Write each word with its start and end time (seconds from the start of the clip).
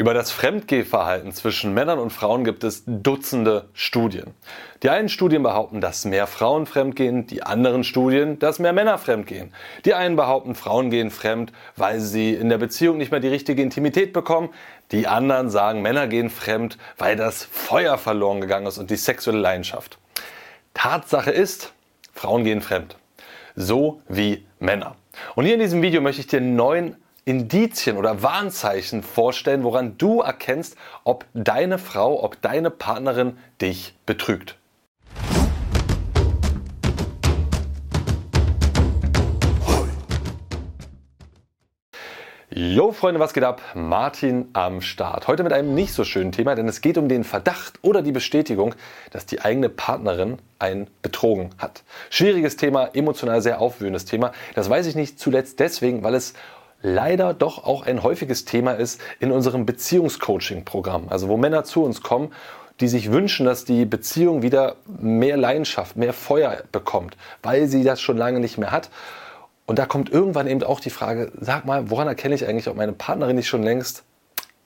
Über 0.00 0.14
das 0.14 0.30
Fremdgehverhalten 0.30 1.32
zwischen 1.32 1.74
Männern 1.74 1.98
und 1.98 2.12
Frauen 2.12 2.44
gibt 2.44 2.62
es 2.62 2.84
Dutzende 2.86 3.68
Studien. 3.72 4.32
Die 4.84 4.90
einen 4.90 5.08
Studien 5.08 5.42
behaupten, 5.42 5.80
dass 5.80 6.04
mehr 6.04 6.28
Frauen 6.28 6.66
fremdgehen, 6.66 7.26
die 7.26 7.42
anderen 7.42 7.82
Studien, 7.82 8.38
dass 8.38 8.60
mehr 8.60 8.72
Männer 8.72 8.98
fremdgehen. 8.98 9.52
Die 9.84 9.94
einen 9.94 10.14
behaupten, 10.14 10.54
Frauen 10.54 10.90
gehen 10.90 11.10
fremd, 11.10 11.52
weil 11.74 11.98
sie 11.98 12.32
in 12.32 12.48
der 12.48 12.58
Beziehung 12.58 12.96
nicht 12.96 13.10
mehr 13.10 13.18
die 13.18 13.26
richtige 13.26 13.60
Intimität 13.60 14.12
bekommen. 14.12 14.50
Die 14.92 15.08
anderen 15.08 15.50
sagen, 15.50 15.82
Männer 15.82 16.06
gehen 16.06 16.30
fremd, 16.30 16.78
weil 16.96 17.16
das 17.16 17.42
Feuer 17.42 17.98
verloren 17.98 18.40
gegangen 18.40 18.68
ist 18.68 18.78
und 18.78 18.90
die 18.90 18.96
sexuelle 18.96 19.40
Leidenschaft. 19.40 19.98
Tatsache 20.74 21.32
ist, 21.32 21.72
Frauen 22.14 22.44
gehen 22.44 22.60
fremd. 22.60 22.96
So 23.56 24.00
wie 24.08 24.46
Männer. 24.60 24.94
Und 25.34 25.46
hier 25.46 25.54
in 25.54 25.60
diesem 25.60 25.82
Video 25.82 26.00
möchte 26.00 26.20
ich 26.20 26.28
dir 26.28 26.40
neun 26.40 26.94
Indizien 27.28 27.98
oder 27.98 28.22
Warnzeichen 28.22 29.02
vorstellen, 29.02 29.62
woran 29.62 29.98
du 29.98 30.22
erkennst, 30.22 30.76
ob 31.04 31.26
deine 31.34 31.76
Frau, 31.76 32.24
ob 32.24 32.40
deine 32.40 32.70
Partnerin 32.70 33.36
dich 33.60 33.94
betrügt. 34.06 34.56
Jo 42.50 42.92
Freunde, 42.92 43.20
was 43.20 43.34
geht 43.34 43.44
ab? 43.44 43.60
Martin 43.74 44.48
am 44.54 44.80
Start. 44.80 45.28
Heute 45.28 45.42
mit 45.42 45.52
einem 45.52 45.74
nicht 45.74 45.92
so 45.92 46.04
schönen 46.04 46.32
Thema, 46.32 46.54
denn 46.54 46.66
es 46.66 46.80
geht 46.80 46.96
um 46.96 47.08
den 47.08 47.22
Verdacht 47.22 47.78
oder 47.82 48.00
die 48.00 48.10
Bestätigung, 48.10 48.74
dass 49.10 49.26
die 49.26 49.42
eigene 49.42 49.68
Partnerin 49.68 50.38
einen 50.58 50.88
betrogen 51.02 51.50
hat. 51.58 51.84
Schwieriges 52.08 52.56
Thema, 52.56 52.86
emotional 52.94 53.42
sehr 53.42 53.60
aufwühlendes 53.60 54.06
Thema. 54.06 54.32
Das 54.54 54.70
weiß 54.70 54.86
ich 54.86 54.96
nicht 54.96 55.20
zuletzt 55.20 55.60
deswegen, 55.60 56.02
weil 56.02 56.14
es 56.14 56.32
leider 56.82 57.34
doch 57.34 57.64
auch 57.64 57.86
ein 57.86 58.02
häufiges 58.02 58.44
Thema 58.44 58.72
ist 58.72 59.00
in 59.20 59.32
unserem 59.32 59.66
Beziehungscoaching-Programm. 59.66 61.08
Also 61.08 61.28
wo 61.28 61.36
Männer 61.36 61.64
zu 61.64 61.82
uns 61.82 62.02
kommen, 62.02 62.32
die 62.80 62.88
sich 62.88 63.10
wünschen, 63.10 63.46
dass 63.46 63.64
die 63.64 63.84
Beziehung 63.84 64.42
wieder 64.42 64.76
mehr 64.86 65.36
Leidenschaft, 65.36 65.96
mehr 65.96 66.12
Feuer 66.12 66.62
bekommt, 66.70 67.16
weil 67.42 67.66
sie 67.66 67.82
das 67.82 68.00
schon 68.00 68.16
lange 68.16 68.40
nicht 68.40 68.58
mehr 68.58 68.70
hat. 68.70 68.90
Und 69.66 69.78
da 69.78 69.86
kommt 69.86 70.10
irgendwann 70.10 70.46
eben 70.46 70.62
auch 70.62 70.80
die 70.80 70.90
Frage, 70.90 71.32
sag 71.38 71.66
mal, 71.66 71.90
woran 71.90 72.08
erkenne 72.08 72.34
ich 72.34 72.46
eigentlich, 72.46 72.68
ob 72.68 72.76
meine 72.76 72.92
Partnerin 72.92 73.36
nicht 73.36 73.48
schon 73.48 73.62
längst 73.62 74.04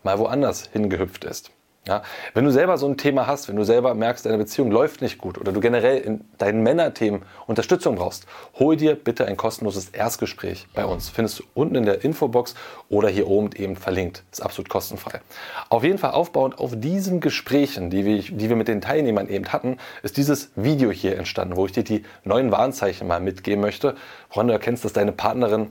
mal 0.02 0.18
woanders 0.18 0.68
hingehüpft 0.72 1.24
ist? 1.24 1.50
Ja, 1.84 2.02
wenn 2.33 2.44
du 2.44 2.52
selber 2.52 2.78
so 2.78 2.86
ein 2.86 2.97
Thema 2.97 3.27
hast, 3.27 3.48
wenn 3.48 3.56
du 3.56 3.64
selber 3.64 3.94
merkst, 3.94 4.25
deine 4.25 4.38
Beziehung 4.38 4.70
läuft 4.70 5.02
nicht 5.02 5.19
gut 5.19 5.36
oder 5.36 5.50
du 5.50 5.58
generell 5.58 5.98
in 5.98 6.20
deinen 6.39 6.62
Männerthemen 6.62 7.22
Unterstützung 7.48 7.97
brauchst, 7.97 8.27
hol 8.61 8.77
dir 8.77 8.94
bitte 8.94 9.27
ein 9.27 9.36
kostenloses 9.36 9.89
Erstgespräch 9.89 10.69
bei 10.74 10.84
uns. 10.84 11.08
Findest 11.08 11.41
du 11.41 11.44
unten 11.55 11.74
in 11.74 11.84
der 11.84 12.05
Infobox 12.05 12.55
oder 12.89 13.08
hier 13.08 13.27
oben 13.27 13.50
eben 13.56 13.74
verlinkt. 13.74 14.22
Ist 14.30 14.44
absolut 14.44 14.69
kostenfrei. 14.69 15.22
Auf 15.70 15.83
jeden 15.83 15.98
Fall 15.98 16.12
aufbauend 16.12 16.56
auf 16.61 16.70
diesen 16.77 17.19
Gesprächen, 17.19 17.91
die 17.91 18.05
wir, 18.05 18.22
die 18.22 18.48
wir 18.48 18.55
mit 18.55 18.69
den 18.69 18.80
Teilnehmern 18.80 19.27
eben 19.28 19.52
hatten, 19.52 19.78
ist 20.05 20.17
dieses 20.17 20.52
Video 20.55 20.92
hier 20.92 21.19
entstanden, 21.19 21.56
wo 21.56 21.67
ich 21.67 21.72
dir 21.72 21.83
die 21.83 22.05
neuen 22.22 22.52
Warnzeichen 22.52 23.08
mal 23.08 23.19
mitgeben 23.19 23.61
möchte, 23.61 23.96
woran 24.30 24.46
du 24.46 24.52
erkennst, 24.52 24.84
dass 24.84 24.92
deine 24.92 25.11
Partnerin 25.11 25.70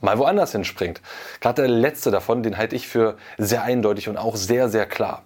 mal 0.00 0.18
woanders 0.18 0.52
hinspringt. 0.52 1.00
Gerade 1.40 1.62
der 1.62 1.70
letzte 1.70 2.10
davon, 2.10 2.42
den 2.42 2.56
halte 2.56 2.76
ich 2.76 2.88
für 2.88 3.16
sehr 3.38 3.62
eindeutig 3.62 4.08
und 4.08 4.16
auch 4.16 4.36
sehr, 4.36 4.68
sehr 4.68 4.86
klar. 4.86 5.22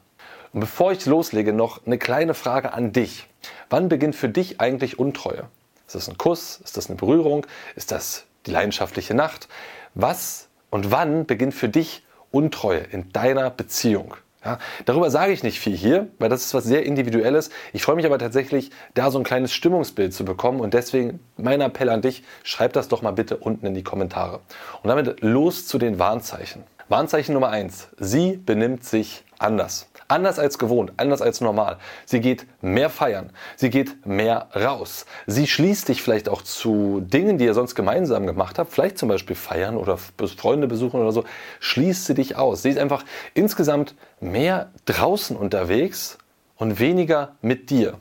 Und 0.53 0.61
bevor 0.61 0.92
ich 0.92 1.05
loslege, 1.06 1.53
noch 1.53 1.84
eine 1.86 1.98
kleine 1.98 2.34
Frage 2.34 2.72
an 2.72 2.92
dich. 2.92 3.28
Wann 3.70 3.89
beginnt 3.89 4.14
für 4.14 4.28
dich 4.28 4.61
eigentlich 4.61 4.98
Untreue? 4.98 5.48
Ist 5.86 5.95
das 5.95 6.08
ein 6.08 6.19
Kuss? 6.19 6.61
Ist 6.64 6.77
das 6.77 6.89
eine 6.89 6.97
Berührung? 6.97 7.47
Ist 7.75 7.92
das 7.92 8.25
die 8.47 8.50
leidenschaftliche 8.50 9.14
Nacht? 9.14 9.48
Was 9.95 10.48
und 10.70 10.91
wann 10.91 11.27
beginnt 11.27 11.55
für 11.55 11.69
dich 11.69 12.05
Untreue 12.30 12.78
in 12.78 13.12
deiner 13.12 13.50
Beziehung? 13.50 14.17
Ja, 14.45 14.59
darüber 14.84 15.11
sage 15.11 15.33
ich 15.33 15.42
nicht 15.42 15.59
viel 15.59 15.77
hier, 15.77 16.09
weil 16.19 16.28
das 16.28 16.45
ist 16.45 16.53
was 16.53 16.64
sehr 16.64 16.84
Individuelles. 16.84 17.50
Ich 17.73 17.83
freue 17.83 17.97
mich 17.97 18.05
aber 18.05 18.19
tatsächlich, 18.19 18.70
da 18.92 19.11
so 19.11 19.19
ein 19.19 19.25
kleines 19.25 19.53
Stimmungsbild 19.55 20.12
zu 20.12 20.25
bekommen 20.25 20.61
und 20.61 20.75
deswegen 20.75 21.20
mein 21.36 21.63
Appell 21.63 21.89
an 21.89 22.02
dich, 22.02 22.24
schreib 22.42 22.74
das 22.74 22.89
doch 22.89 23.01
mal 23.01 23.13
bitte 23.13 23.39
unten 23.39 23.64
in 23.64 23.74
die 23.74 23.83
Kommentare. 23.83 24.41
Und 24.83 24.89
damit 24.89 25.23
los 25.23 25.67
zu 25.67 25.79
den 25.79 25.98
Warnzeichen. 25.98 26.63
Warnzeichen 26.89 27.33
Nummer 27.33 27.48
eins: 27.48 27.89
Sie 27.98 28.36
benimmt 28.36 28.85
sich 28.85 29.24
anders. 29.39 29.89
Anders 30.09 30.39
als 30.39 30.59
gewohnt, 30.59 30.92
anders 30.97 31.23
als 31.23 31.41
normal. 31.41 31.79
Sie 32.05 32.20
geht 32.20 32.47
mehr 32.63 32.91
feiern, 32.91 33.31
sie 33.57 33.70
geht 33.70 34.07
mehr 34.07 34.48
raus. 34.55 35.07
Sie 35.27 35.47
schließt 35.47 35.89
dich 35.89 36.03
vielleicht 36.03 36.29
auch 36.29 36.42
zu 36.42 37.01
Dingen, 37.01 37.39
die 37.39 37.47
ihr 37.47 37.55
sonst 37.55 37.75
gemeinsam 37.75 38.27
gemacht 38.27 38.59
habt, 38.59 38.73
vielleicht 38.73 38.98
zum 38.98 39.09
Beispiel 39.09 39.37
feiern 39.37 39.77
oder 39.77 39.97
Freunde 39.97 40.67
besuchen 40.67 41.01
oder 41.01 41.13
so. 41.13 41.25
Schließt 41.61 42.07
sie 42.07 42.14
dich 42.14 42.37
aus. 42.37 42.63
Sie 42.63 42.70
ist 42.70 42.79
einfach 42.79 43.05
insgesamt 43.33 43.95
mehr 44.20 44.70
draußen 44.85 45.37
unterwegs 45.37 46.19
und 46.57 46.79
weniger 46.79 47.37
mit 47.41 47.70
dir. 47.70 47.98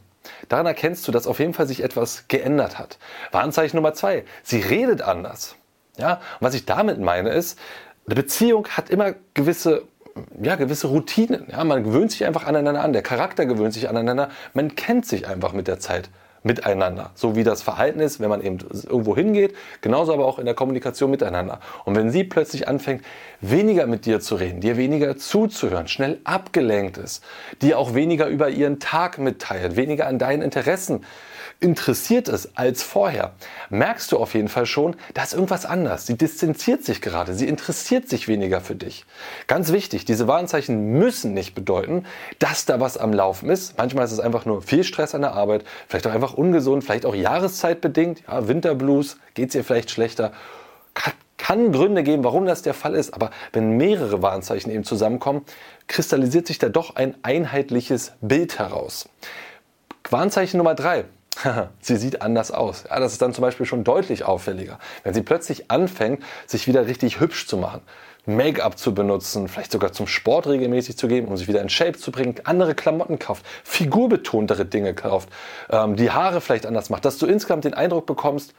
Daran 0.49 0.65
erkennst 0.65 1.07
du, 1.07 1.11
dass 1.11 1.27
auf 1.27 1.39
jeden 1.39 1.53
Fall 1.53 1.67
sich 1.67 1.83
etwas 1.83 2.25
geändert 2.27 2.79
hat. 2.79 2.97
Warnzeichen 3.31 3.77
Nummer 3.77 3.93
zwei. 3.93 4.25
Sie 4.43 4.59
redet 4.59 5.01
anders. 5.01 5.55
Ja, 5.97 6.13
und 6.13 6.21
was 6.41 6.53
ich 6.55 6.65
damit 6.65 6.99
meine 6.99 7.29
ist, 7.29 7.59
eine 8.05 8.15
Beziehung 8.15 8.67
hat 8.69 8.89
immer 8.89 9.13
gewisse 9.33 9.83
ja, 10.41 10.55
gewisse 10.55 10.87
Routinen. 10.87 11.47
Ja, 11.51 11.63
man 11.63 11.83
gewöhnt 11.83 12.11
sich 12.11 12.25
einfach 12.25 12.45
aneinander 12.45 12.83
an. 12.83 12.93
Der 12.93 13.01
Charakter 13.01 13.45
gewöhnt 13.45 13.73
sich 13.73 13.89
aneinander. 13.89 14.29
Man 14.53 14.75
kennt 14.75 15.05
sich 15.05 15.27
einfach 15.27 15.53
mit 15.53 15.67
der 15.67 15.79
Zeit 15.79 16.09
miteinander. 16.43 17.11
So 17.15 17.35
wie 17.35 17.43
das 17.43 17.61
Verhalten 17.61 17.99
ist, 17.99 18.19
wenn 18.19 18.29
man 18.29 18.41
eben 18.41 18.59
irgendwo 18.59 19.15
hingeht, 19.15 19.55
genauso 19.81 20.13
aber 20.13 20.25
auch 20.25 20.39
in 20.39 20.45
der 20.45 20.53
Kommunikation 20.53 21.09
miteinander. 21.09 21.59
Und 21.85 21.95
wenn 21.95 22.11
sie 22.11 22.23
plötzlich 22.23 22.67
anfängt, 22.67 23.03
weniger 23.41 23.87
mit 23.87 24.05
dir 24.05 24.19
zu 24.19 24.35
reden, 24.35 24.61
dir 24.61 24.77
weniger 24.77 25.17
zuzuhören, 25.17 25.87
schnell 25.87 26.19
abgelenkt 26.23 26.97
ist, 26.97 27.23
dir 27.61 27.79
auch 27.79 27.93
weniger 27.93 28.27
über 28.27 28.49
ihren 28.49 28.79
Tag 28.79 29.17
mitteilt, 29.17 29.75
weniger 29.75 30.07
an 30.07 30.19
deinen 30.19 30.41
Interessen 30.41 31.01
interessiert 31.63 32.27
ist 32.27 32.51
als 32.55 32.83
vorher, 32.83 33.31
merkst 33.69 34.11
du 34.11 34.17
auf 34.17 34.33
jeden 34.33 34.49
Fall 34.49 34.65
schon, 34.65 34.95
da 35.13 35.23
ist 35.23 35.33
irgendwas 35.33 35.65
anders. 35.65 36.05
Sie 36.05 36.17
distanziert 36.17 36.83
sich 36.83 37.01
gerade, 37.01 37.33
sie 37.33 37.47
interessiert 37.47 38.09
sich 38.09 38.27
weniger 38.27 38.59
für 38.61 38.75
dich. 38.75 39.05
Ganz 39.47 39.71
wichtig, 39.71 40.05
diese 40.05 40.27
Warnzeichen 40.27 40.91
müssen 40.91 41.33
nicht 41.33 41.55
bedeuten, 41.55 42.05
dass 42.39 42.65
da 42.65 42.79
was 42.79 42.97
am 42.97 43.13
Laufen 43.13 43.49
ist. 43.49 43.77
Manchmal 43.77 44.05
ist 44.05 44.11
es 44.11 44.19
einfach 44.19 44.45
nur 44.45 44.61
viel 44.61 44.83
Stress 44.83 45.15
an 45.15 45.21
der 45.21 45.33
Arbeit, 45.33 45.63
vielleicht 45.87 46.05
auch 46.05 46.11
einfach 46.11 46.32
ungesund, 46.33 46.83
vielleicht 46.83 47.05
auch 47.05 47.15
jahreszeitbedingt, 47.15 48.23
ja, 48.27 48.47
Winterblues, 48.47 49.17
geht 49.33 49.49
es 49.49 49.55
ihr 49.55 49.63
vielleicht 49.63 49.91
schlechter. 49.91 50.33
Kann, 50.93 51.13
kann 51.37 51.71
Gründe 51.71 52.03
geben, 52.03 52.23
warum 52.23 52.45
das 52.45 52.61
der 52.61 52.73
Fall 52.73 52.95
ist, 52.95 53.13
aber 53.13 53.31
wenn 53.51 53.77
mehrere 53.77 54.21
Warnzeichen 54.21 54.71
eben 54.71 54.83
zusammenkommen, 54.83 55.41
kristallisiert 55.87 56.47
sich 56.47 56.59
da 56.59 56.69
doch 56.69 56.95
ein 56.95 57.15
einheitliches 57.23 58.13
Bild 58.21 58.59
heraus. 58.59 59.09
Warnzeichen 60.09 60.57
Nummer 60.57 60.75
drei 60.75 61.05
sie 61.81 61.97
sieht 61.97 62.21
anders 62.21 62.51
aus. 62.51 62.85
Ja, 62.89 62.99
das 62.99 63.13
ist 63.13 63.21
dann 63.21 63.33
zum 63.33 63.41
Beispiel 63.41 63.65
schon 63.65 63.83
deutlich 63.83 64.23
auffälliger. 64.23 64.79
Wenn 65.03 65.13
sie 65.13 65.21
plötzlich 65.21 65.71
anfängt, 65.71 66.23
sich 66.45 66.67
wieder 66.67 66.87
richtig 66.87 67.19
hübsch 67.19 67.47
zu 67.47 67.57
machen, 67.57 67.81
Make-up 68.25 68.77
zu 68.77 68.93
benutzen, 68.93 69.47
vielleicht 69.47 69.71
sogar 69.71 69.91
zum 69.91 70.07
Sport 70.07 70.47
regelmäßig 70.47 70.97
zu 70.97 71.07
gehen, 71.07 71.27
um 71.27 71.35
sich 71.35 71.47
wieder 71.47 71.61
in 71.61 71.69
Shape 71.69 71.97
zu 71.97 72.11
bringen, 72.11 72.35
andere 72.45 72.73
Klamotten 72.73 73.19
kauft, 73.19 73.45
figurbetontere 73.63 74.65
Dinge 74.65 74.93
kauft, 74.93 75.29
ähm, 75.69 75.95
die 75.95 76.11
Haare 76.11 76.39
vielleicht 76.39 76.65
anders 76.65 76.89
macht, 76.89 77.03
dass 77.05 77.17
du 77.17 77.25
insgesamt 77.25 77.65
den 77.65 77.73
Eindruck 77.73 78.05
bekommst, 78.05 78.53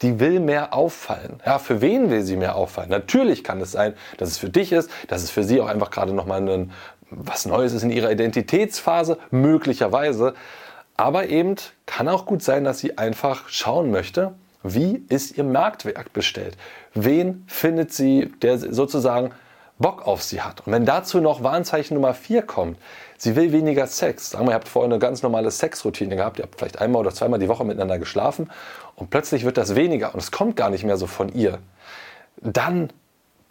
die 0.00 0.18
will 0.18 0.40
mehr 0.40 0.72
auffallen. 0.72 1.40
Ja, 1.44 1.58
für 1.58 1.80
wen 1.80 2.10
will 2.10 2.22
sie 2.22 2.36
mehr 2.36 2.56
auffallen? 2.56 2.88
Natürlich 2.88 3.44
kann 3.44 3.60
es 3.60 3.72
sein, 3.72 3.94
dass 4.16 4.30
es 4.30 4.38
für 4.38 4.48
dich 4.48 4.72
ist, 4.72 4.90
dass 5.08 5.22
es 5.22 5.30
für 5.30 5.44
sie 5.44 5.60
auch 5.60 5.68
einfach 5.68 5.90
gerade 5.90 6.14
nochmal 6.14 6.48
ein, 6.48 6.72
was 7.10 7.44
Neues 7.44 7.74
ist 7.74 7.82
in 7.82 7.90
ihrer 7.90 8.10
Identitätsphase, 8.10 9.18
möglicherweise. 9.30 10.34
Aber 10.96 11.28
eben 11.28 11.56
kann 11.84 12.08
auch 12.08 12.24
gut 12.24 12.42
sein, 12.42 12.64
dass 12.64 12.78
sie 12.78 12.96
einfach 12.96 13.48
schauen 13.48 13.90
möchte, 13.90 14.34
wie 14.62 15.04
ist 15.08 15.36
ihr 15.36 15.44
Marktwerk 15.44 16.12
bestellt? 16.12 16.56
Wen 16.94 17.44
findet 17.46 17.92
sie, 17.92 18.32
der 18.42 18.58
sozusagen 18.58 19.32
Bock 19.78 20.06
auf 20.06 20.22
sie 20.22 20.42
hat? 20.42 20.66
Und 20.66 20.72
wenn 20.72 20.84
dazu 20.84 21.20
noch 21.20 21.42
Warnzeichen 21.42 21.94
Nummer 21.94 22.14
4 22.14 22.42
kommt, 22.42 22.78
sie 23.16 23.36
will 23.36 23.52
weniger 23.52 23.86
Sex. 23.86 24.30
Sagen 24.30 24.46
wir, 24.46 24.52
ihr 24.52 24.54
habt 24.54 24.68
vorher 24.68 24.90
eine 24.90 24.98
ganz 24.98 25.22
normale 25.22 25.50
Sexroutine 25.50 26.16
gehabt, 26.16 26.38
ihr 26.38 26.44
habt 26.44 26.58
vielleicht 26.58 26.80
einmal 26.80 27.00
oder 27.00 27.12
zweimal 27.12 27.38
die 27.38 27.48
Woche 27.48 27.64
miteinander 27.64 27.98
geschlafen 27.98 28.50
und 28.94 29.10
plötzlich 29.10 29.44
wird 29.44 29.56
das 29.56 29.74
weniger 29.74 30.14
und 30.14 30.20
es 30.20 30.30
kommt 30.30 30.56
gar 30.56 30.70
nicht 30.70 30.84
mehr 30.84 30.96
so 30.96 31.06
von 31.06 31.28
ihr. 31.28 31.58
Dann 32.40 32.90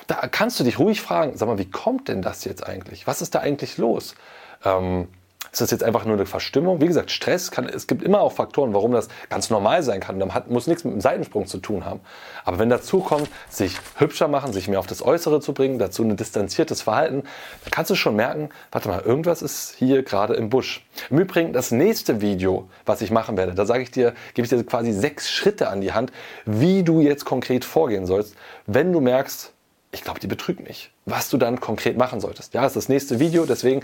da 0.07 0.27
kannst 0.27 0.59
du 0.59 0.63
dich 0.63 0.79
ruhig 0.79 1.01
fragen, 1.01 1.37
sag 1.37 1.47
mal, 1.47 1.57
wie 1.57 1.69
kommt 1.69 2.07
denn 2.07 2.21
das 2.21 2.43
jetzt 2.43 2.65
eigentlich? 2.65 3.07
Was 3.07 3.21
ist 3.21 3.35
da 3.35 3.39
eigentlich 3.39 3.77
los? 3.77 4.15
Ähm, 4.63 5.07
ist 5.51 5.59
das 5.59 5.71
jetzt 5.71 5.83
einfach 5.83 6.05
nur 6.05 6.15
eine 6.15 6.25
Verstimmung? 6.25 6.79
Wie 6.79 6.87
gesagt, 6.87 7.11
Stress 7.11 7.51
kann, 7.51 7.67
es 7.67 7.85
gibt 7.85 8.03
immer 8.03 8.21
auch 8.21 8.31
Faktoren, 8.31 8.73
warum 8.73 8.93
das 8.93 9.09
ganz 9.29 9.49
normal 9.49 9.83
sein 9.83 9.99
kann. 9.99 10.17
Das 10.17 10.47
muss 10.47 10.67
nichts 10.67 10.85
mit 10.85 10.93
dem 10.93 11.01
Seitensprung 11.01 11.45
zu 11.45 11.57
tun 11.57 11.83
haben. 11.83 11.99
Aber 12.45 12.57
wenn 12.57 12.69
dazu 12.69 13.01
kommt, 13.01 13.29
sich 13.49 13.77
hübscher 13.97 14.29
machen, 14.29 14.53
sich 14.53 14.69
mehr 14.69 14.79
auf 14.79 14.87
das 14.87 15.03
Äußere 15.03 15.41
zu 15.41 15.53
bringen, 15.53 15.77
dazu 15.77 16.03
ein 16.03 16.15
distanziertes 16.15 16.83
Verhalten, 16.83 17.23
dann 17.63 17.71
kannst 17.71 17.91
du 17.91 17.95
schon 17.95 18.15
merken, 18.15 18.49
warte 18.71 18.87
mal, 18.87 19.01
irgendwas 19.01 19.41
ist 19.41 19.75
hier 19.77 20.03
gerade 20.03 20.35
im 20.35 20.49
Busch. 20.49 20.85
Im 21.09 21.19
Übrigen, 21.19 21.51
das 21.51 21.71
nächste 21.71 22.21
Video, 22.21 22.69
was 22.85 23.01
ich 23.01 23.11
machen 23.11 23.35
werde, 23.35 23.53
da 23.53 23.65
sage 23.65 23.83
ich 23.83 23.91
dir, 23.91 24.13
gebe 24.33 24.45
ich 24.45 24.49
dir 24.49 24.63
quasi 24.65 24.93
sechs 24.93 25.29
Schritte 25.29 25.67
an 25.67 25.81
die 25.81 25.91
Hand, 25.91 26.13
wie 26.45 26.83
du 26.83 27.01
jetzt 27.01 27.25
konkret 27.25 27.65
vorgehen 27.65 28.05
sollst, 28.05 28.35
wenn 28.67 28.93
du 28.93 29.01
merkst, 29.01 29.51
ich 29.91 30.03
glaube, 30.03 30.21
die 30.21 30.27
betrügt 30.27 30.65
mich. 30.65 30.91
Was 31.05 31.29
du 31.29 31.37
dann 31.37 31.59
konkret 31.59 31.97
machen 31.97 32.21
solltest. 32.21 32.53
Ja, 32.53 32.61
das 32.61 32.71
ist 32.71 32.85
das 32.85 32.89
nächste 32.89 33.19
Video, 33.19 33.45
deswegen 33.45 33.81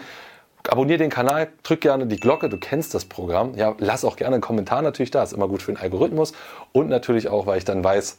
abonniere 0.72 1.00
den 1.00 1.10
Kanal, 1.10 1.50
drück 1.64 1.82
gerne 1.82 2.08
die 2.08 2.20
Glocke, 2.20 2.50
du 2.50 2.58
kennst 2.58 2.94
das 2.94 3.06
Programm. 3.06 3.56
Ja, 3.56 3.76
lass 3.80 4.06
auch 4.06 4.16
gerne 4.16 4.36
einen 4.36 4.42
Kommentar 4.42 4.82
natürlich 4.82 5.12
da, 5.12 5.24
ist 5.24 5.34
immer 5.34 5.48
gut 5.48 5.62
für 5.62 5.72
den 5.72 5.82
Algorithmus 5.82 6.34
und 6.72 6.90
natürlich 6.90 7.30
auch, 7.30 7.46
weil 7.46 7.58
ich 7.58 7.66
dann 7.66 7.84
weiß, 7.84 8.18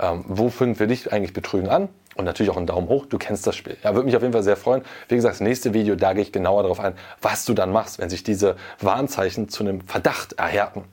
ähm, 0.00 0.24
wo 0.28 0.48
fängt 0.48 0.80
wir 0.80 0.86
dich 0.86 1.12
eigentlich 1.12 1.32
Betrügen 1.32 1.68
an 1.68 1.88
und 2.16 2.24
natürlich 2.24 2.50
auch 2.50 2.56
einen 2.56 2.66
Daumen 2.66 2.88
hoch, 2.88 3.06
du 3.06 3.18
kennst 3.18 3.46
das 3.46 3.56
Spiel. 3.56 3.76
Ja, 3.82 3.94
würde 3.94 4.06
mich 4.06 4.16
auf 4.16 4.22
jeden 4.22 4.32
Fall 4.32 4.42
sehr 4.42 4.56
freuen. 4.56 4.82
Wie 5.08 5.16
gesagt, 5.16 5.34
das 5.34 5.40
nächste 5.40 5.74
Video, 5.74 5.94
da 5.94 6.12
gehe 6.12 6.22
ich 6.22 6.32
genauer 6.32 6.62
darauf 6.62 6.80
ein, 6.80 6.94
was 7.20 7.44
du 7.44 7.54
dann 7.54 7.72
machst, 7.72 7.98
wenn 7.98 8.10
sich 8.10 8.22
diese 8.22 8.56
Warnzeichen 8.80 9.48
zu 9.48 9.62
einem 9.62 9.80
Verdacht 9.82 10.34
erhärten. 10.34 10.84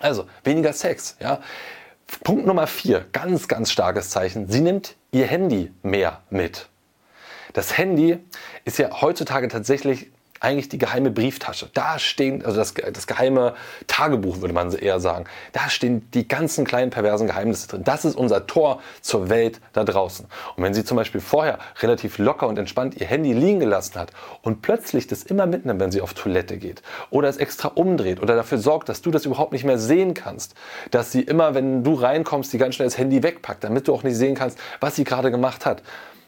Also, 0.00 0.26
weniger 0.44 0.72
Sex, 0.72 1.16
ja. 1.20 1.40
Punkt 2.22 2.46
Nummer 2.46 2.66
vier, 2.66 3.04
ganz, 3.12 3.48
ganz 3.48 3.70
starkes 3.70 4.10
Zeichen. 4.10 4.48
Sie 4.48 4.60
nimmt 4.60 4.94
ihr 5.10 5.26
Handy 5.26 5.72
mehr 5.82 6.20
mit. 6.30 6.68
Das 7.52 7.76
Handy 7.78 8.18
ist 8.64 8.78
ja 8.78 9.00
heutzutage 9.00 9.48
tatsächlich 9.48 10.10
eigentlich 10.40 10.68
die 10.68 10.78
geheime 10.78 11.10
Brieftasche. 11.10 11.68
Da 11.74 11.98
stehen, 11.98 12.44
also 12.44 12.56
das, 12.58 12.74
das 12.74 13.06
geheime 13.06 13.54
Tagebuch 13.86 14.40
würde 14.40 14.54
man 14.54 14.72
eher 14.72 15.00
sagen. 15.00 15.24
Da 15.52 15.68
stehen 15.68 16.08
die 16.12 16.28
ganzen 16.28 16.64
kleinen 16.64 16.90
perversen 16.90 17.26
Geheimnisse 17.26 17.68
drin. 17.68 17.84
Das 17.84 18.04
ist 18.04 18.16
unser 18.16 18.46
Tor 18.46 18.80
zur 19.00 19.28
Welt 19.28 19.60
da 19.72 19.84
draußen. 19.84 20.26
Und 20.56 20.62
wenn 20.62 20.74
sie 20.74 20.84
zum 20.84 20.96
Beispiel 20.96 21.20
vorher 21.20 21.58
relativ 21.80 22.18
locker 22.18 22.46
und 22.48 22.58
entspannt 22.58 23.00
ihr 23.00 23.06
Handy 23.06 23.32
liegen 23.32 23.60
gelassen 23.60 23.98
hat 23.98 24.10
und 24.42 24.62
plötzlich 24.62 25.06
das 25.06 25.22
immer 25.22 25.46
mitnimmt, 25.46 25.80
wenn 25.80 25.92
sie 25.92 26.00
auf 26.00 26.14
Toilette 26.14 26.58
geht 26.58 26.82
oder 27.10 27.28
es 27.28 27.36
extra 27.36 27.68
umdreht 27.68 28.20
oder 28.20 28.36
dafür 28.36 28.58
sorgt, 28.58 28.88
dass 28.88 29.02
du 29.02 29.10
das 29.10 29.24
überhaupt 29.24 29.52
nicht 29.52 29.64
mehr 29.64 29.78
sehen 29.78 30.14
kannst, 30.14 30.54
dass 30.90 31.12
sie 31.12 31.22
immer, 31.22 31.54
wenn 31.54 31.84
du 31.84 31.94
reinkommst, 31.94 32.52
die 32.52 32.58
ganz 32.58 32.74
schnell 32.74 32.86
das 32.86 32.98
Handy 32.98 33.22
wegpackt, 33.22 33.64
damit 33.64 33.88
du 33.88 33.94
auch 33.94 34.02
nicht 34.02 34.16
sehen 34.16 34.34
kannst, 34.34 34.58
was 34.80 34.96
sie 34.96 35.04
gerade 35.04 35.30
gemacht 35.30 35.66
hat 35.66 35.82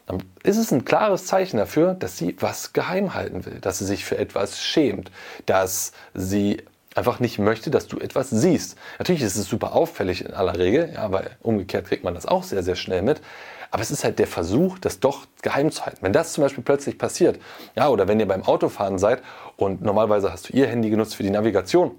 dann 0.09 0.23
ist 0.43 0.57
es 0.57 0.71
ein 0.71 0.85
klares 0.85 1.27
Zeichen 1.27 1.57
dafür, 1.57 1.93
dass 1.93 2.17
sie 2.17 2.35
was 2.39 2.73
geheim 2.73 3.13
halten 3.13 3.45
will, 3.45 3.59
dass 3.61 3.77
sie 3.77 3.85
sich 3.85 4.05
für 4.05 4.17
etwas 4.17 4.59
schämt, 4.59 5.11
dass 5.45 5.91
sie 6.15 6.63
einfach 6.95 7.19
nicht 7.19 7.37
möchte, 7.37 7.69
dass 7.69 7.87
du 7.87 7.99
etwas 7.99 8.31
siehst. 8.31 8.75
Natürlich 8.97 9.21
ist 9.21 9.35
es 9.35 9.47
super 9.47 9.73
auffällig 9.73 10.25
in 10.25 10.33
aller 10.33 10.57
Regel, 10.57 10.91
ja, 10.95 11.11
weil 11.11 11.29
umgekehrt 11.41 11.85
kriegt 11.85 12.03
man 12.03 12.15
das 12.15 12.25
auch 12.25 12.41
sehr, 12.41 12.63
sehr 12.63 12.75
schnell 12.75 13.03
mit. 13.03 13.21
Aber 13.69 13.83
es 13.83 13.91
ist 13.91 14.03
halt 14.03 14.17
der 14.17 14.25
Versuch, 14.25 14.79
das 14.79 14.99
doch 14.99 15.27
geheim 15.43 15.71
zu 15.71 15.85
halten. 15.85 15.99
Wenn 16.01 16.13
das 16.13 16.33
zum 16.33 16.43
Beispiel 16.43 16.63
plötzlich 16.63 16.97
passiert, 16.97 17.39
ja, 17.75 17.87
oder 17.87 18.07
wenn 18.07 18.19
ihr 18.19 18.27
beim 18.27 18.41
Autofahren 18.41 18.97
seid 18.97 19.21
und 19.57 19.83
normalerweise 19.83 20.31
hast 20.31 20.49
du 20.49 20.53
ihr 20.53 20.65
Handy 20.65 20.89
genutzt 20.89 21.15
für 21.15 21.23
die 21.23 21.29
Navigation, 21.29 21.91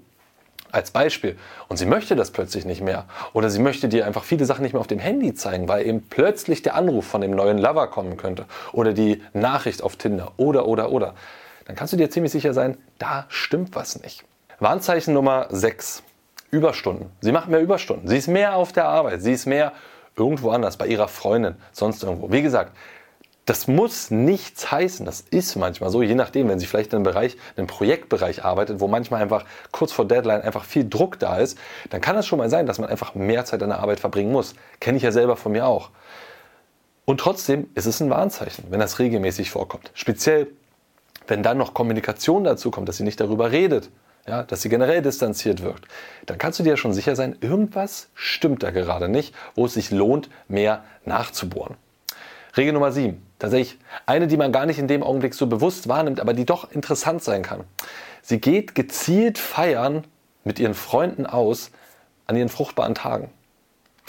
als 0.71 0.91
Beispiel. 0.91 1.37
Und 1.67 1.77
sie 1.77 1.85
möchte 1.85 2.15
das 2.15 2.31
plötzlich 2.31 2.65
nicht 2.65 2.81
mehr. 2.81 3.05
Oder 3.33 3.49
sie 3.49 3.59
möchte 3.59 3.89
dir 3.89 4.05
einfach 4.05 4.23
viele 4.23 4.45
Sachen 4.45 4.63
nicht 4.63 4.73
mehr 4.73 4.79
auf 4.79 4.87
dem 4.87 4.99
Handy 4.99 5.33
zeigen, 5.33 5.67
weil 5.67 5.85
eben 5.85 6.03
plötzlich 6.09 6.61
der 6.61 6.75
Anruf 6.75 7.05
von 7.05 7.21
dem 7.21 7.31
neuen 7.31 7.57
Lover 7.57 7.87
kommen 7.87 8.17
könnte. 8.17 8.45
Oder 8.71 8.93
die 8.93 9.21
Nachricht 9.33 9.81
auf 9.81 9.95
Tinder. 9.95 10.33
Oder, 10.37 10.67
oder, 10.67 10.91
oder. 10.91 11.15
Dann 11.65 11.75
kannst 11.75 11.93
du 11.93 11.97
dir 11.97 12.09
ziemlich 12.09 12.31
sicher 12.31 12.53
sein, 12.53 12.77
da 12.99 13.25
stimmt 13.29 13.75
was 13.75 14.01
nicht. 14.01 14.23
Warnzeichen 14.59 15.13
Nummer 15.13 15.47
6. 15.49 16.03
Überstunden. 16.51 17.11
Sie 17.21 17.31
macht 17.31 17.49
mehr 17.49 17.61
Überstunden. 17.61 18.07
Sie 18.07 18.17
ist 18.17 18.27
mehr 18.27 18.55
auf 18.55 18.73
der 18.73 18.85
Arbeit. 18.85 19.21
Sie 19.21 19.31
ist 19.31 19.45
mehr 19.45 19.71
irgendwo 20.15 20.51
anders, 20.51 20.77
bei 20.77 20.87
ihrer 20.87 21.07
Freundin, 21.07 21.55
sonst 21.71 22.03
irgendwo. 22.03 22.31
Wie 22.31 22.41
gesagt, 22.41 22.75
das 23.51 23.67
muss 23.67 24.11
nichts 24.11 24.71
heißen. 24.71 25.05
Das 25.05 25.25
ist 25.29 25.57
manchmal 25.57 25.89
so, 25.89 26.01
je 26.01 26.15
nachdem, 26.15 26.47
wenn 26.47 26.57
sie 26.57 26.67
vielleicht 26.67 26.93
in 26.93 26.95
einem 26.95 27.03
Bereich, 27.03 27.33
in 27.33 27.57
einem 27.57 27.67
Projektbereich 27.67 28.45
arbeitet, 28.45 28.79
wo 28.79 28.87
manchmal 28.87 29.21
einfach 29.21 29.43
kurz 29.73 29.91
vor 29.91 30.07
Deadline 30.07 30.41
einfach 30.41 30.63
viel 30.63 30.87
Druck 30.87 31.19
da 31.19 31.35
ist, 31.35 31.57
dann 31.89 31.99
kann 31.99 32.15
es 32.15 32.25
schon 32.25 32.39
mal 32.39 32.49
sein, 32.49 32.65
dass 32.65 32.79
man 32.79 32.89
einfach 32.89 33.13
mehr 33.13 33.43
Zeit 33.43 33.61
an 33.61 33.67
der 33.67 33.79
Arbeit 33.79 33.99
verbringen 33.99 34.31
muss. 34.31 34.55
Kenne 34.79 34.95
ich 34.95 35.03
ja 35.03 35.11
selber 35.11 35.35
von 35.35 35.51
mir 35.51 35.67
auch. 35.67 35.89
Und 37.03 37.19
trotzdem 37.19 37.69
ist 37.75 37.87
es 37.87 37.99
ein 37.99 38.09
Warnzeichen, 38.09 38.67
wenn 38.69 38.79
das 38.79 38.99
regelmäßig 38.99 39.51
vorkommt. 39.51 39.91
Speziell, 39.95 40.47
wenn 41.27 41.43
dann 41.43 41.57
noch 41.57 41.73
Kommunikation 41.73 42.45
dazu 42.45 42.71
kommt, 42.71 42.87
dass 42.87 42.95
sie 42.95 43.03
nicht 43.03 43.19
darüber 43.19 43.51
redet, 43.51 43.89
ja, 44.29 44.43
dass 44.43 44.61
sie 44.61 44.69
generell 44.69 45.01
distanziert 45.01 45.61
wirkt, 45.61 45.89
dann 46.25 46.37
kannst 46.37 46.59
du 46.59 46.63
dir 46.63 46.77
schon 46.77 46.93
sicher 46.93 47.17
sein, 47.17 47.35
irgendwas 47.41 48.11
stimmt 48.13 48.63
da 48.63 48.71
gerade 48.71 49.09
nicht, 49.09 49.35
wo 49.55 49.65
es 49.65 49.73
sich 49.73 49.91
lohnt, 49.91 50.29
mehr 50.47 50.85
nachzubohren. 51.03 51.75
Regel 52.55 52.71
Nummer 52.71 52.93
7. 52.93 53.21
Tatsächlich 53.41 53.79
eine, 54.05 54.27
die 54.27 54.37
man 54.37 54.51
gar 54.51 54.67
nicht 54.67 54.77
in 54.77 54.87
dem 54.87 55.01
Augenblick 55.01 55.33
so 55.33 55.47
bewusst 55.47 55.87
wahrnimmt, 55.87 56.19
aber 56.19 56.35
die 56.35 56.45
doch 56.45 56.71
interessant 56.71 57.23
sein 57.23 57.41
kann. 57.41 57.63
Sie 58.21 58.39
geht 58.39 58.75
gezielt 58.75 59.39
feiern 59.39 60.03
mit 60.43 60.59
ihren 60.59 60.75
Freunden 60.75 61.25
aus 61.25 61.71
an 62.27 62.35
ihren 62.35 62.49
fruchtbaren 62.49 62.93
Tagen. 62.93 63.31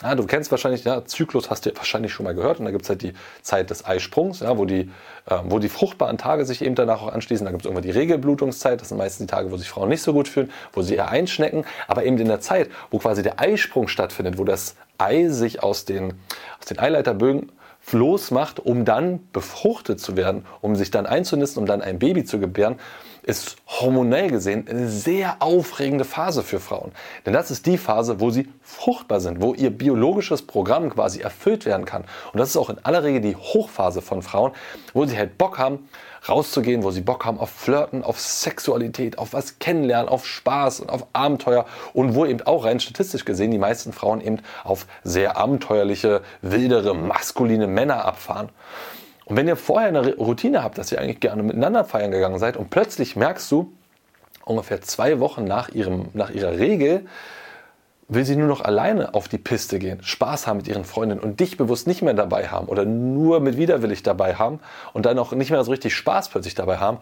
Ja, 0.02 0.14
du 0.16 0.26
kennst 0.26 0.50
wahrscheinlich, 0.50 0.84
ja, 0.84 1.06
Zyklus 1.06 1.48
hast 1.48 1.64
du 1.64 1.74
wahrscheinlich 1.74 2.12
schon 2.12 2.24
mal 2.24 2.34
gehört. 2.34 2.58
Und 2.58 2.66
da 2.66 2.72
gibt 2.72 2.82
es 2.82 2.90
halt 2.90 3.00
die 3.00 3.14
Zeit 3.40 3.70
des 3.70 3.86
Eisprungs, 3.86 4.40
ja, 4.40 4.58
wo, 4.58 4.66
die, 4.66 4.90
äh, 5.24 5.38
wo 5.44 5.58
die 5.58 5.70
fruchtbaren 5.70 6.18
Tage 6.18 6.44
sich 6.44 6.60
eben 6.60 6.74
danach 6.74 7.00
auch 7.00 7.10
anschließen. 7.10 7.46
Da 7.46 7.52
gibt 7.52 7.62
es 7.62 7.66
irgendwann 7.66 7.84
die 7.84 7.98
Regelblutungszeit. 7.98 8.82
Das 8.82 8.90
sind 8.90 8.98
meistens 8.98 9.28
die 9.28 9.30
Tage, 9.30 9.50
wo 9.50 9.56
sich 9.56 9.70
Frauen 9.70 9.88
nicht 9.88 10.02
so 10.02 10.12
gut 10.12 10.28
fühlen, 10.28 10.50
wo 10.74 10.82
sie 10.82 10.96
eher 10.96 11.08
einschnecken. 11.08 11.64
Aber 11.88 12.04
eben 12.04 12.18
in 12.18 12.28
der 12.28 12.40
Zeit, 12.40 12.68
wo 12.90 12.98
quasi 12.98 13.22
der 13.22 13.40
Eisprung 13.40 13.88
stattfindet, 13.88 14.36
wo 14.36 14.44
das 14.44 14.76
Ei 14.98 15.28
sich 15.28 15.62
aus 15.62 15.86
den, 15.86 16.20
aus 16.60 16.66
den 16.66 16.78
Eileiterbögen 16.78 17.50
Floß 17.82 18.30
macht, 18.30 18.60
um 18.60 18.84
dann 18.84 19.20
befruchtet 19.32 20.00
zu 20.00 20.16
werden, 20.16 20.44
um 20.60 20.76
sich 20.76 20.90
dann 20.90 21.04
einzunisten, 21.04 21.60
um 21.60 21.66
dann 21.66 21.82
ein 21.82 21.98
Baby 21.98 22.24
zu 22.24 22.38
gebären, 22.38 22.76
ist 23.22 23.56
hormonell 23.66 24.30
gesehen 24.30 24.66
eine 24.68 24.88
sehr 24.88 25.36
aufregende 25.40 26.04
Phase 26.04 26.42
für 26.42 26.58
Frauen. 26.58 26.92
Denn 27.24 27.32
das 27.32 27.50
ist 27.50 27.66
die 27.66 27.78
Phase, 27.78 28.20
wo 28.20 28.30
sie 28.30 28.48
fruchtbar 28.62 29.20
sind, 29.20 29.40
wo 29.40 29.54
ihr 29.54 29.70
biologisches 29.70 30.42
Programm 30.42 30.90
quasi 30.90 31.20
erfüllt 31.20 31.64
werden 31.64 31.84
kann. 31.84 32.04
Und 32.32 32.40
das 32.40 32.50
ist 32.50 32.56
auch 32.56 32.70
in 32.70 32.78
aller 32.84 33.04
Regel 33.04 33.20
die 33.20 33.36
Hochphase 33.36 34.02
von 34.02 34.22
Frauen, 34.22 34.52
wo 34.92 35.06
sie 35.06 35.16
halt 35.16 35.38
Bock 35.38 35.58
haben, 35.58 35.88
rauszugehen, 36.28 36.82
wo 36.82 36.90
sie 36.90 37.00
Bock 37.00 37.24
haben 37.24 37.38
auf 37.38 37.50
Flirten, 37.50 38.02
auf 38.02 38.20
Sexualität, 38.20 39.18
auf 39.18 39.32
was 39.32 39.58
kennenlernen, 39.58 40.08
auf 40.08 40.26
Spaß 40.26 40.80
und 40.80 40.90
auf 40.90 41.06
Abenteuer 41.12 41.66
und 41.92 42.14
wo 42.14 42.26
eben 42.26 42.42
auch 42.42 42.64
rein 42.64 42.80
statistisch 42.80 43.24
gesehen 43.24 43.50
die 43.50 43.58
meisten 43.58 43.92
Frauen 43.92 44.20
eben 44.20 44.38
auf 44.64 44.86
sehr 45.04 45.36
abenteuerliche, 45.36 46.22
wildere, 46.40 46.94
maskuline 46.94 47.66
Männer 47.66 48.04
abfahren. 48.04 48.50
Und 49.24 49.36
wenn 49.36 49.46
ihr 49.46 49.56
vorher 49.56 49.88
eine 49.88 50.16
Routine 50.16 50.62
habt, 50.62 50.78
dass 50.78 50.90
ihr 50.92 51.00
eigentlich 51.00 51.20
gerne 51.20 51.42
miteinander 51.42 51.84
feiern 51.84 52.10
gegangen 52.10 52.38
seid 52.38 52.56
und 52.56 52.70
plötzlich 52.70 53.16
merkst 53.16 53.50
du, 53.50 53.72
ungefähr 54.44 54.80
zwei 54.82 55.20
Wochen 55.20 55.44
nach, 55.44 55.68
ihrem, 55.68 56.08
nach 56.14 56.30
ihrer 56.30 56.58
Regel, 56.58 57.06
will 58.08 58.24
sie 58.24 58.36
nur 58.36 58.48
noch 58.48 58.60
alleine 58.60 59.14
auf 59.14 59.28
die 59.28 59.38
Piste 59.38 59.78
gehen, 59.78 60.02
Spaß 60.02 60.46
haben 60.46 60.58
mit 60.58 60.68
ihren 60.68 60.84
Freundinnen 60.84 61.20
und 61.20 61.40
dich 61.40 61.56
bewusst 61.56 61.86
nicht 61.86 62.02
mehr 62.02 62.14
dabei 62.14 62.48
haben 62.48 62.66
oder 62.66 62.84
nur 62.84 63.40
mit 63.40 63.56
widerwillig 63.56 64.02
dabei 64.02 64.34
haben 64.34 64.60
und 64.92 65.06
dann 65.06 65.18
auch 65.18 65.32
nicht 65.32 65.50
mehr 65.50 65.62
so 65.64 65.70
richtig 65.70 65.94
Spaß 65.94 66.28
plötzlich 66.28 66.54
dabei 66.54 66.78
haben, 66.78 66.98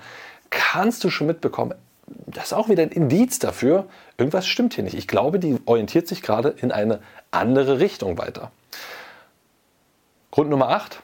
kannst 0.50 1.02
du 1.02 1.11
schon 1.11 1.26
mitbekommen, 1.26 1.75
das 2.06 2.47
ist 2.47 2.52
auch 2.52 2.68
wieder 2.68 2.83
ein 2.83 2.90
Indiz 2.90 3.38
dafür, 3.38 3.87
irgendwas 4.18 4.47
stimmt 4.47 4.75
hier 4.75 4.85
nicht. 4.85 4.94
Ich 4.94 5.09
glaube, 5.09 5.38
die 5.38 5.59
orientiert 5.64 6.06
sich 6.09 6.23
gerade 6.23 6.50
in 6.61 6.73
eine 6.73 7.00
andere 7.30 7.80
Richtung 7.80 8.18
weiter. 8.18 8.50
Grund 10.30 10.50
Nummer 10.50 10.68
8, 10.68 11.02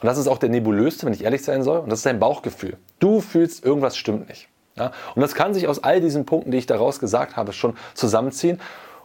und 0.00 0.06
das 0.06 0.18
ist 0.18 0.28
auch 0.28 0.38
der 0.38 0.48
nebulöste, 0.48 1.06
wenn 1.06 1.12
ich 1.12 1.24
ehrlich 1.24 1.42
sein 1.42 1.62
soll, 1.62 1.80
und 1.80 1.90
das 1.90 2.00
ist 2.00 2.06
dein 2.06 2.20
Bauchgefühl. 2.20 2.76
Du 2.98 3.20
fühlst, 3.20 3.64
irgendwas 3.64 3.96
stimmt 3.96 4.28
nicht. 4.28 4.48
Ja? 4.76 4.92
Und 5.14 5.22
das 5.22 5.34
kann 5.34 5.54
sich 5.54 5.66
aus 5.66 5.82
all 5.82 6.00
diesen 6.00 6.24
Punkten, 6.24 6.50
die 6.50 6.58
ich 6.58 6.66
daraus 6.66 7.00
gesagt 7.00 7.36
habe, 7.36 7.52
schon 7.52 7.76
zusammenziehen. 7.94 8.60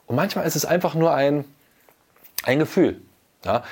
Und 0.06 0.16
manchmal 0.16 0.46
ist 0.46 0.56
es 0.56 0.66
einfach 0.66 0.94
nur 0.96 1.14
ein, 1.14 1.46
ein 2.44 2.60
Gefühl. 2.60 3.02
Ja, 3.46 3.64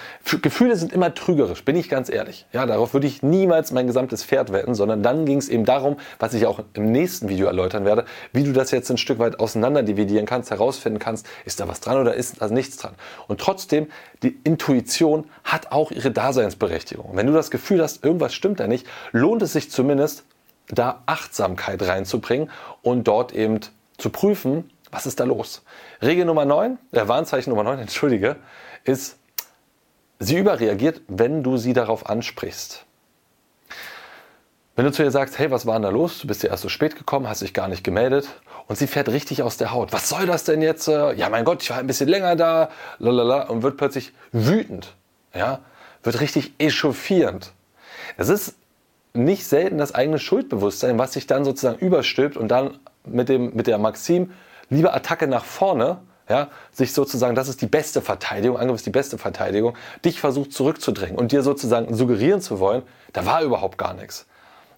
Gefühle 0.42 0.75
sind 0.75 0.92
immer 0.92 1.13
trügerisch, 1.13 1.63
bin 1.63 1.78
ich 1.78 1.88
ganz 1.88 2.10
ehrlich. 2.10 2.46
Ja, 2.51 2.66
darauf 2.66 2.94
würde 2.94 3.08
ich 3.08 3.24
niemals 3.24 3.72
mein 3.72 3.88
gesamtes 3.88 4.22
Pferd 4.24 4.51
wetten, 4.51 4.75
sondern 4.75 5.01
dann 5.01 5.25
ging 5.25 5.38
es 5.38 5.48
eben 5.48 5.63
darum, 5.63 5.98
was 6.20 6.34
ich 6.34 6.46
auch 6.46 6.60
im 6.74 6.92
nächsten 6.92 7.30
Video 7.30 7.48
erläutern 7.48 7.86
werde, 7.86 8.04
wie 8.34 8.44
du 8.44 8.51
das 8.51 8.72
jetzt 8.72 8.92
ein 8.92 8.98
Stück 8.98 9.20
weit 9.20 9.40
auseinander 9.40 9.82
dividieren 9.84 10.25
kannst, 10.25 10.51
herausfinden 10.51 11.00
kannst, 11.00 11.25
ist 11.46 11.62
da 11.62 11.70
was 11.70 11.80
dran 11.80 11.98
oder 11.98 12.16
ist 12.16 12.42
da 12.42 12.50
nichts 12.50 12.78
dran. 12.78 12.96
Und 13.28 13.40
trotzdem, 13.40 13.88
die 14.24 14.38
Intuition 14.44 15.25
hat 15.46 15.72
auch 15.72 15.92
ihre 15.92 16.12
Daseinsberechtigung. 16.12 17.06
Und 17.06 17.16
wenn 17.16 17.28
du 17.28 17.34
das 17.34 17.50
Gefühl 17.50 17.82
hast, 17.82 18.04
irgendwas 18.04 18.34
stimmt 18.34 18.60
da 18.60 18.68
nicht, 18.68 18.86
lohnt 19.13 19.42
es 19.42 19.54
sich 19.54 19.72
zumindest, 19.72 20.25
da 20.68 21.04
Achtsamkeit 21.06 21.82
reinzubringen 21.82 22.50
und 22.82 23.08
dort 23.08 23.34
eben 23.34 23.60
zu 23.98 24.10
prüfen, 24.10 24.70
was 24.92 25.06
ist 25.06 25.20
da 25.20 25.24
los? 25.24 25.63
Regel 26.01 26.25
Nummer 26.25 26.46
9, 26.46 26.78
äh, 26.92 27.08
Warnzeichen 27.08 27.51
Nummer 27.51 27.63
9, 27.63 27.80
entschuldige, 27.82 28.36
ist, 28.84 29.18
sie 30.22 30.38
überreagiert, 30.38 31.01
wenn 31.08 31.42
du 31.44 31.58
sie 31.58 31.74
darauf 31.74 32.08
ansprichst. 32.08 32.86
Wenn 34.75 34.86
du 34.86 34.92
zu 34.92 35.04
ihr 35.04 35.12
sagst, 35.12 35.38
hey, 35.38 35.51
was 35.51 35.66
war 35.66 35.74
denn 35.74 35.82
da 35.82 35.90
los? 35.90 36.20
Du 36.20 36.28
bist 36.28 36.44
ja 36.44 36.50
erst 36.50 36.63
so 36.63 36.70
spät 36.70 36.96
gekommen, 36.96 37.28
hast 37.28 37.42
dich 37.42 37.54
gar 37.54 37.68
nicht 37.68 37.84
gemeldet 37.84 38.30
und 38.68 38.78
sie 38.78 38.88
fährt 38.88 39.10
richtig 39.10 39.44
aus 39.44 39.58
der 39.58 39.72
Haut. 39.72 39.92
Was 39.92 40.08
soll 40.08 40.28
das 40.28 40.44
denn 40.44 40.62
jetzt? 40.62 40.88
Ja, 40.88 41.30
mein 41.30 41.44
Gott, 41.44 41.63
ich 41.63 41.72
war 41.72 41.78
ein 41.78 41.88
bisschen 41.88 42.08
länger 42.08 42.36
da, 42.36 42.70
lalala, 43.00 43.44
und 43.50 43.63
wird 43.63 43.78
plötzlich 43.78 44.13
wütend. 44.32 44.96
Ja, 45.34 45.60
wird 46.04 46.22
richtig 46.22 46.54
echauffierend. 46.60 47.51
Es 48.16 48.30
ist 48.30 48.56
nicht 49.13 49.46
selten 49.46 49.78
das 49.78 49.94
eigene 49.94 50.20
Schuldbewusstsein, 50.20 50.98
was 50.98 51.13
sich 51.13 51.28
dann 51.28 51.44
sozusagen 51.44 51.80
überstülpt 51.80 52.38
und 52.38 52.48
dann 52.48 52.78
mit, 53.06 53.28
dem, 53.28 53.54
mit 53.56 53.68
der 53.68 53.78
Maxim, 53.78 54.32
lieber 54.70 54.96
Attacke 54.96 55.28
nach 55.28 55.44
vorne 55.44 55.98
ja, 56.30 56.50
sich 56.72 56.94
sozusagen, 56.94 57.36
das 57.36 57.48
ist 57.48 57.62
die 57.62 57.68
beste 57.68 58.01
Verteidigung, 58.01 58.58
Angriff 58.58 58.78
ist 58.78 58.86
die 58.86 58.92
beste 58.92 59.18
Verteidigung, 59.18 59.75
dich 60.06 60.20
versucht 60.20 60.54
zurückzudrängen 60.54 61.18
und 61.18 61.32
dir 61.32 61.44
sozusagen 61.44 61.94
suggerieren 61.94 62.42
zu 62.42 62.60
wollen, 62.60 62.84
da 63.13 63.25
war 63.25 63.42
überhaupt 63.42 63.78
gar 63.78 63.94
nichts. 63.94 64.25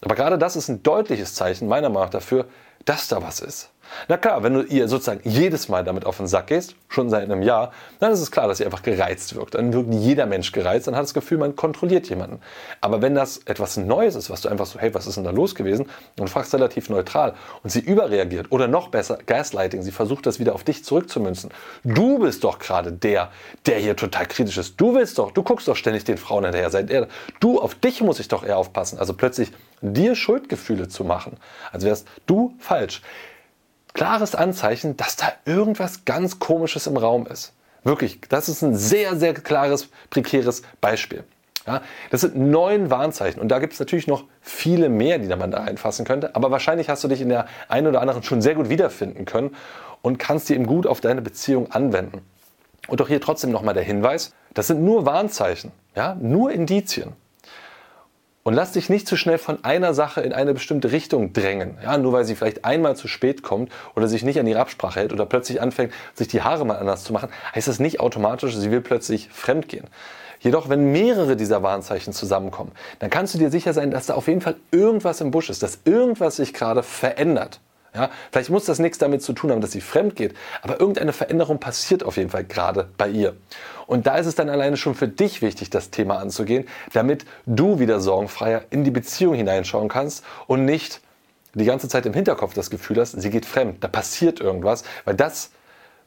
Aber 0.01 0.15
gerade 0.15 0.37
das 0.37 0.55
ist 0.55 0.69
ein 0.69 0.83
deutliches 0.83 1.35
Zeichen 1.35 1.67
meiner 1.67 1.89
Meinung 1.89 2.03
nach 2.03 2.09
dafür, 2.09 2.47
dass 2.85 3.07
da 3.07 3.21
was 3.21 3.39
ist. 3.39 3.69
Na 4.07 4.17
klar, 4.17 4.43
wenn 4.43 4.53
du 4.53 4.61
ihr 4.61 4.87
sozusagen 4.87 5.21
jedes 5.23 5.69
Mal 5.69 5.83
damit 5.83 6.05
auf 6.05 6.17
den 6.17 6.27
Sack 6.27 6.47
gehst, 6.47 6.75
schon 6.89 7.09
seit 7.09 7.23
einem 7.23 7.41
Jahr, 7.41 7.71
dann 7.99 8.11
ist 8.11 8.19
es 8.19 8.31
klar, 8.31 8.47
dass 8.47 8.57
sie 8.59 8.65
einfach 8.65 8.83
gereizt 8.83 9.35
wirkt. 9.35 9.55
Dann 9.55 9.73
wirkt 9.73 9.93
jeder 9.93 10.25
Mensch 10.25 10.51
gereizt, 10.51 10.87
dann 10.87 10.95
hat 10.95 11.03
das 11.03 11.13
Gefühl, 11.13 11.37
man 11.37 11.55
kontrolliert 11.55 12.09
jemanden. 12.09 12.39
Aber 12.81 13.01
wenn 13.01 13.15
das 13.15 13.37
etwas 13.45 13.77
Neues 13.77 14.15
ist, 14.15 14.29
was 14.29 14.41
du 14.41 14.49
einfach 14.49 14.65
so, 14.65 14.79
hey, 14.79 14.93
was 14.93 15.07
ist 15.07 15.17
denn 15.17 15.23
da 15.23 15.31
los 15.31 15.55
gewesen? 15.55 15.87
Und 16.19 16.29
fragst 16.29 16.53
relativ 16.53 16.89
neutral 16.89 17.33
und 17.63 17.69
sie 17.69 17.79
überreagiert 17.79 18.51
oder 18.51 18.67
noch 18.67 18.89
besser, 18.89 19.17
Gaslighting, 19.25 19.81
sie 19.81 19.91
versucht 19.91 20.25
das 20.25 20.39
wieder 20.39 20.53
auf 20.53 20.63
dich 20.63 20.83
zurückzumünzen. 20.83 21.51
Du 21.83 22.19
bist 22.19 22.43
doch 22.43 22.59
gerade 22.59 22.91
der, 22.91 23.31
der 23.65 23.77
hier 23.79 23.95
total 23.95 24.25
kritisch 24.27 24.57
ist. 24.57 24.79
Du 24.79 24.95
willst 24.95 25.17
doch, 25.17 25.31
du 25.31 25.43
guckst 25.43 25.67
doch 25.67 25.75
ständig 25.75 26.03
den 26.03 26.17
Frauen 26.17 26.43
hinterher. 26.43 26.69
Seit 26.69 26.89
er, 26.89 27.07
du, 27.39 27.59
auf 27.59 27.75
dich 27.75 28.01
muss 28.01 28.19
ich 28.19 28.27
doch 28.27 28.43
eher 28.43 28.57
aufpassen. 28.57 28.99
Also 28.99 29.13
plötzlich 29.13 29.51
dir 29.81 30.15
Schuldgefühle 30.15 30.87
zu 30.87 31.03
machen. 31.03 31.37
Also 31.71 31.87
wärst 31.87 32.07
du 32.25 32.53
falsch 32.59 33.01
klares 33.93 34.35
Anzeichen, 34.35 34.97
dass 34.97 35.15
da 35.15 35.31
irgendwas 35.45 36.05
ganz 36.05 36.39
Komisches 36.39 36.87
im 36.87 36.97
Raum 36.97 37.27
ist. 37.27 37.53
Wirklich, 37.83 38.21
das 38.29 38.49
ist 38.49 38.61
ein 38.61 38.75
sehr, 38.75 39.15
sehr 39.17 39.33
klares, 39.33 39.89
prekäres 40.09 40.61
Beispiel. 40.79 41.23
Ja, 41.65 41.81
das 42.09 42.21
sind 42.21 42.35
neun 42.35 42.89
Warnzeichen 42.89 43.41
und 43.41 43.47
da 43.47 43.59
gibt 43.59 43.73
es 43.73 43.79
natürlich 43.79 44.07
noch 44.07 44.25
viele 44.41 44.89
mehr, 44.89 45.17
die 45.17 45.33
man 45.33 45.51
da 45.51 45.59
einfassen 45.59 46.05
könnte. 46.05 46.35
Aber 46.35 46.51
wahrscheinlich 46.51 46.89
hast 46.89 47.03
du 47.03 47.07
dich 47.07 47.21
in 47.21 47.29
der 47.29 47.47
einen 47.69 47.87
oder 47.87 48.01
anderen 48.01 48.23
schon 48.23 48.41
sehr 48.41 48.55
gut 48.55 48.67
wiederfinden 48.69 49.23
können 49.25 49.55
und 50.01 50.19
kannst 50.19 50.49
die 50.49 50.55
eben 50.55 50.65
gut 50.65 50.85
auf 50.85 50.99
deine 50.99 51.21
Beziehung 51.21 51.71
anwenden. 51.71 52.21
Und 52.87 52.99
doch 52.99 53.07
hier 53.07 53.21
trotzdem 53.21 53.51
nochmal 53.51 53.73
der 53.73 53.83
Hinweis, 53.83 54.33
das 54.53 54.67
sind 54.67 54.83
nur 54.83 55.05
Warnzeichen, 55.05 55.71
ja, 55.95 56.15
nur 56.19 56.51
Indizien. 56.51 57.13
Und 58.45 58.55
lass 58.55 58.73
dich 58.73 58.89
nicht 58.89 59.07
zu 59.07 59.15
schnell 59.15 59.37
von 59.37 59.63
einer 59.63 59.93
Sache 59.93 60.19
in 60.19 60.33
eine 60.33 60.53
bestimmte 60.53 60.91
Richtung 60.91 61.31
drängen. 61.31 61.77
Ja, 61.81 61.97
nur 61.97 62.11
weil 62.11 62.25
sie 62.25 62.35
vielleicht 62.35 62.65
einmal 62.65 62.97
zu 62.97 63.07
spät 63.07 63.41
kommt 63.41 63.71
oder 63.95 64.09
sich 64.09 64.23
nicht 64.23 64.37
an 64.37 64.45
ihre 64.45 64.59
Absprache 64.59 64.99
hält 64.99 65.13
oder 65.13 65.25
plötzlich 65.25 65.61
anfängt, 65.61 65.93
sich 66.13 66.27
die 66.27 66.41
Haare 66.41 66.65
mal 66.65 66.75
anders 66.75 67.05
zu 67.05 67.13
machen, 67.13 67.29
heißt 67.55 67.69
das 67.69 67.79
nicht 67.79 68.01
automatisch, 68.01 68.53
sie 68.57 68.69
will 68.69 68.81
plötzlich 68.81 69.29
fremdgehen. 69.29 69.87
Jedoch, 70.41 70.67
wenn 70.67 70.91
mehrere 70.91 71.37
dieser 71.37 71.63
Warnzeichen 71.63 72.11
zusammenkommen, 72.11 72.73
dann 72.99 73.09
kannst 73.09 73.33
du 73.33 73.37
dir 73.37 73.49
sicher 73.49 73.71
sein, 73.71 73.91
dass 73.91 74.07
da 74.07 74.15
auf 74.15 74.27
jeden 74.27 74.41
Fall 74.41 74.57
irgendwas 74.71 75.21
im 75.21 75.31
Busch 75.31 75.49
ist, 75.49 75.63
dass 75.63 75.79
irgendwas 75.85 76.35
sich 76.35 76.53
gerade 76.53 76.83
verändert. 76.83 77.61
Ja, 77.95 78.09
vielleicht 78.31 78.49
muss 78.49 78.65
das 78.65 78.79
nichts 78.79 78.97
damit 78.97 79.21
zu 79.21 79.33
tun 79.33 79.51
haben, 79.51 79.61
dass 79.61 79.71
sie 79.71 79.81
fremd 79.81 80.15
geht, 80.15 80.33
aber 80.63 80.79
irgendeine 80.79 81.13
Veränderung 81.13 81.59
passiert 81.59 82.03
auf 82.03 82.17
jeden 82.17 82.31
Fall 82.31 82.43
gerade 82.43 82.89
bei 82.97 83.07
ihr. 83.07 83.35
Und 83.85 84.07
da 84.07 84.17
ist 84.17 84.25
es 84.25 84.33
dann 84.33 84.49
alleine 84.49 84.77
schon 84.77 84.95
für 84.95 85.07
dich 85.07 85.43
wichtig, 85.43 85.69
das 85.69 85.91
Thema 85.91 86.17
anzugehen, 86.17 86.67
damit 86.93 87.25
du 87.45 87.79
wieder 87.79 87.99
sorgenfreier 87.99 88.63
in 88.71 88.83
die 88.83 88.91
Beziehung 88.91 89.35
hineinschauen 89.35 89.89
kannst 89.89 90.23
und 90.47 90.65
nicht 90.65 91.01
die 91.53 91.65
ganze 91.65 91.87
Zeit 91.87 92.07
im 92.07 92.13
Hinterkopf 92.13 92.55
das 92.55 92.71
Gefühl 92.71 92.99
hast, 92.99 93.11
sie 93.11 93.29
geht 93.29 93.45
fremd, 93.45 93.83
da 93.83 93.87
passiert 93.87 94.39
irgendwas, 94.39 94.83
weil 95.05 95.13
das 95.13 95.51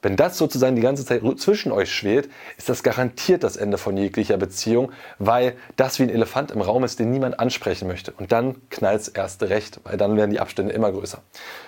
wenn 0.06 0.14
das 0.14 0.38
sozusagen 0.38 0.76
die 0.76 0.82
ganze 0.82 1.04
Zeit 1.04 1.20
zwischen 1.38 1.72
euch 1.72 1.92
schwelt, 1.92 2.30
ist 2.56 2.68
das 2.68 2.84
garantiert 2.84 3.42
das 3.42 3.56
Ende 3.56 3.76
von 3.76 3.96
jeglicher 3.96 4.36
Beziehung, 4.36 4.92
weil 5.18 5.54
das 5.75 5.98
wie 5.98 6.04
ein 6.04 6.10
Elefant 6.10 6.52
im 6.52 6.60
Raum 6.60 6.84
ist, 6.84 7.00
den 7.00 7.10
niemand 7.10 7.40
ansprechen 7.40 7.88
möchte. 7.88 8.12
Und 8.12 8.30
dann 8.30 8.54
knallt 8.70 9.00
es 9.00 9.08
erst 9.08 9.42
recht, 9.42 9.80
weil 9.82 9.96
dann 9.96 10.16
werden 10.16 10.30
die 10.30 10.38
Abstände 10.38 10.72
immer 10.72 10.92
größer. 10.92 11.18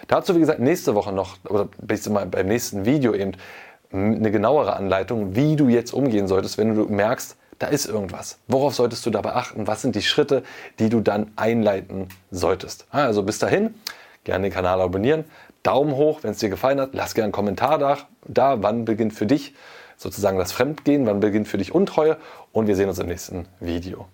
Dazu, 0.07 0.37
wie 0.37 0.38
gesagt, 0.38 0.61
nächste 0.61 0.95
Woche 0.95 1.12
noch, 1.12 1.37
oder 1.49 1.68
beim 2.30 2.47
nächsten 2.47 2.85
Video 2.85 3.12
eben, 3.12 3.33
eine 3.90 4.30
genauere 4.30 4.76
Anleitung, 4.76 5.35
wie 5.35 5.57
du 5.57 5.66
jetzt 5.66 5.92
umgehen 5.92 6.28
solltest, 6.28 6.59
wenn 6.59 6.76
du 6.76 6.85
merkst, 6.85 7.37
da 7.59 7.66
ist 7.66 7.87
irgendwas. 7.87 8.38
Worauf 8.47 8.73
solltest 8.73 9.04
du 9.04 9.11
dabei 9.11 9.33
achten? 9.35 9.66
Was 9.66 9.83
sind 9.83 9.97
die 9.97 10.02
Schritte, 10.02 10.45
die 10.78 10.90
du 10.90 11.00
dann 11.00 11.33
einleiten 11.35 12.07
solltest? 12.30 12.87
Also 12.92 13.25
bis 13.25 13.40
dahin, 13.40 13.75
gerne 14.23 14.45
den 14.45 14.52
Kanal 14.52 14.80
abonnieren. 14.80 15.25
Daumen 15.62 15.95
hoch, 15.97 16.21
wenn 16.23 16.31
es 16.31 16.38
dir 16.38 16.49
gefallen 16.49 16.81
hat. 16.81 16.91
Lass 16.93 17.15
gerne 17.15 17.27
einen 17.27 17.33
Kommentar 17.33 17.79
da, 17.79 17.99
da, 18.27 18.62
wann 18.62 18.85
beginnt 18.85 19.12
für 19.12 19.27
dich 19.27 19.55
sozusagen 19.97 20.38
das 20.38 20.53
Fremdgehen, 20.53 21.07
wann 21.07 21.21
beginnt 21.21 21.49
für 21.49 21.59
dich 21.59 21.75
Untreue. 21.75 22.17
Und 22.53 22.67
wir 22.67 22.77
sehen 22.77 22.88
uns 22.88 22.99
im 22.99 23.09
nächsten 23.09 23.47
Video. 23.61 24.07